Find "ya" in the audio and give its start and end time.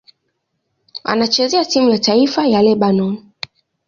1.89-1.99, 2.47-2.61